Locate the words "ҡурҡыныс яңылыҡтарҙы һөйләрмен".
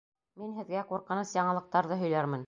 0.93-2.39